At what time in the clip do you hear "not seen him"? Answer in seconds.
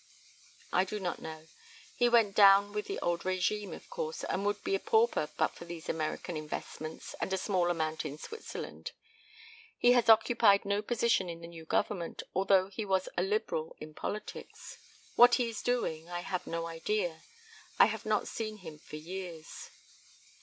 18.03-18.79